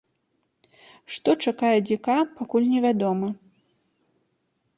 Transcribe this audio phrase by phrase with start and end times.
[1.17, 3.27] Што чакае дзіка, пакуль не вядома.